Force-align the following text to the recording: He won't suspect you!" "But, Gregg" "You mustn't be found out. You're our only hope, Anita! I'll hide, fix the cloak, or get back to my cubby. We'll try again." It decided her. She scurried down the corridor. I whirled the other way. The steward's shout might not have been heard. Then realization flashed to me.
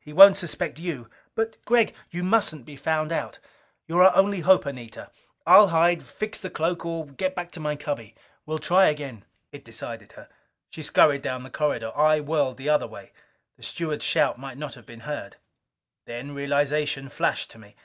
He 0.00 0.12
won't 0.12 0.36
suspect 0.36 0.80
you!" 0.80 1.08
"But, 1.36 1.56
Gregg" 1.64 1.94
"You 2.10 2.24
mustn't 2.24 2.64
be 2.64 2.74
found 2.74 3.12
out. 3.12 3.38
You're 3.86 4.02
our 4.02 4.16
only 4.16 4.40
hope, 4.40 4.66
Anita! 4.66 5.12
I'll 5.46 5.68
hide, 5.68 6.02
fix 6.02 6.40
the 6.40 6.50
cloak, 6.50 6.84
or 6.84 7.06
get 7.06 7.36
back 7.36 7.52
to 7.52 7.60
my 7.60 7.76
cubby. 7.76 8.16
We'll 8.44 8.58
try 8.58 8.86
again." 8.86 9.24
It 9.52 9.64
decided 9.64 10.10
her. 10.18 10.28
She 10.68 10.82
scurried 10.82 11.22
down 11.22 11.44
the 11.44 11.48
corridor. 11.48 11.96
I 11.96 12.18
whirled 12.18 12.56
the 12.56 12.68
other 12.68 12.88
way. 12.88 13.12
The 13.56 13.62
steward's 13.62 14.04
shout 14.04 14.36
might 14.36 14.58
not 14.58 14.74
have 14.74 14.84
been 14.84 15.00
heard. 15.06 15.36
Then 16.06 16.34
realization 16.34 17.08
flashed 17.08 17.48
to 17.52 17.58
me. 17.60 17.76